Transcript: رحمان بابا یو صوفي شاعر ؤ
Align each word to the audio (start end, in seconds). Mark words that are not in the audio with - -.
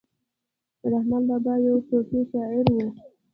رحمان 0.91 1.23
بابا 1.29 1.53
یو 1.67 1.77
صوفي 1.89 2.19
شاعر 2.31 2.65
ؤ 2.77 2.85